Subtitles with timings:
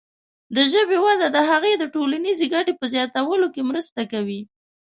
[0.55, 4.41] د ژبې وده د هغې د ټولنیزې ګټې په زیاتولو کې مرسته کوي.